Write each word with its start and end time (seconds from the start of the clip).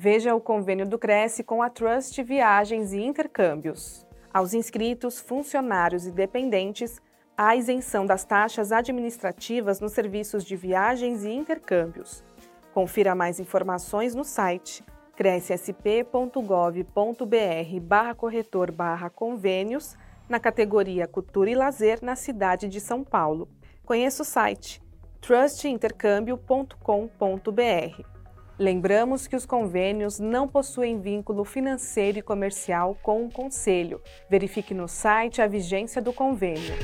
Veja 0.00 0.32
o 0.32 0.40
convênio 0.40 0.88
do 0.88 0.96
Cresce 0.96 1.42
com 1.42 1.60
a 1.60 1.68
Trust 1.68 2.22
Viagens 2.22 2.92
e 2.92 3.02
Intercâmbios. 3.02 4.06
Aos 4.32 4.54
inscritos, 4.54 5.18
funcionários 5.18 6.06
e 6.06 6.12
dependentes, 6.12 7.02
há 7.36 7.56
isenção 7.56 8.06
das 8.06 8.24
taxas 8.24 8.70
administrativas 8.70 9.80
nos 9.80 9.90
serviços 9.90 10.44
de 10.44 10.54
viagens 10.54 11.24
e 11.24 11.30
intercâmbios. 11.30 12.22
Confira 12.72 13.12
mais 13.12 13.40
informações 13.40 14.14
no 14.14 14.22
site 14.22 14.84
crescsp.gov.br 15.16 17.80
barra 17.82 18.14
corretor 18.14 18.70
barra 18.70 19.10
convênios 19.10 19.96
na 20.28 20.38
categoria 20.38 21.08
Cultura 21.08 21.50
e 21.50 21.56
Lazer 21.56 21.98
na 22.02 22.14
cidade 22.14 22.68
de 22.68 22.80
São 22.80 23.02
Paulo. 23.02 23.48
Conheça 23.84 24.22
o 24.22 24.24
site 24.24 24.80
trustintercâmbio.com.br. 25.20 28.17
Lembramos 28.58 29.28
que 29.28 29.36
os 29.36 29.46
convênios 29.46 30.18
não 30.18 30.48
possuem 30.48 31.00
vínculo 31.00 31.44
financeiro 31.44 32.18
e 32.18 32.22
comercial 32.22 32.98
com 33.00 33.24
o 33.24 33.30
Conselho. 33.30 34.02
Verifique 34.28 34.74
no 34.74 34.88
site 34.88 35.40
a 35.40 35.46
vigência 35.46 36.02
do 36.02 36.12
convênio. 36.12 36.74